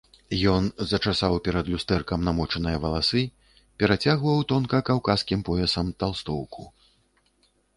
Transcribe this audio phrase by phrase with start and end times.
[0.51, 3.21] Ён зачасаў перад люстэркам намочаныя валасы,
[3.83, 6.61] перацягваў тонка каўказскім поясам талстоўку.